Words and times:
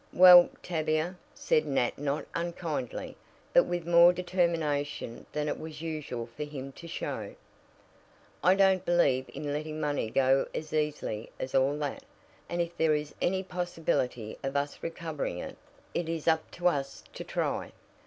"Well, 0.13 0.49
Tavia," 0.63 1.15
said 1.35 1.67
Nat 1.67 1.95
not 1.99 2.25
unkindly, 2.33 3.15
but 3.53 3.65
with 3.67 3.85
more 3.85 4.11
determination 4.11 5.27
than 5.31 5.47
it 5.47 5.59
was 5.59 5.83
usual 5.83 6.25
for 6.25 6.43
him 6.43 6.71
to 6.71 6.87
show, 6.87 7.35
"I 8.43 8.55
don't 8.55 8.83
believe 8.83 9.29
in 9.31 9.53
letting 9.53 9.79
money 9.79 10.09
go 10.09 10.47
as 10.55 10.73
easily 10.73 11.29
as 11.39 11.53
all 11.53 11.77
that, 11.77 12.01
and 12.49 12.63
if 12.63 12.75
there 12.75 12.95
is 12.95 13.13
any 13.21 13.43
possibility 13.43 14.39
of 14.41 14.55
us 14.55 14.79
recovering 14.81 15.37
it, 15.37 15.55
it 15.93 16.09
is 16.09 16.27
'up 16.27 16.49
to 16.53 16.67
us' 16.67 17.03
to 17.13 17.23
try. 17.23 17.71